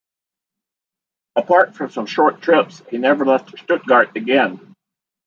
Apart 1.35 1.75
from 1.75 1.91
some 1.91 2.07
short 2.07 2.41
trips 2.41 2.81
he 2.89 2.97
never 2.97 3.23
left 3.23 3.55
Stuttgart 3.59 4.17
again. 4.17 4.73